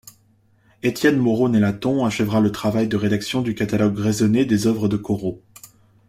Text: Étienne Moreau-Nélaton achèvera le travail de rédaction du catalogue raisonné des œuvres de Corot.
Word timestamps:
Étienne 0.81 1.19
Moreau-Nélaton 1.19 2.05
achèvera 2.07 2.39
le 2.39 2.51
travail 2.51 2.87
de 2.87 2.97
rédaction 2.97 3.43
du 3.43 3.53
catalogue 3.53 3.99
raisonné 3.99 4.45
des 4.45 4.65
œuvres 4.65 4.87
de 4.87 4.97
Corot. 4.97 5.43